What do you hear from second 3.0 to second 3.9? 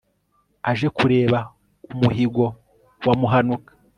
wa muhanuka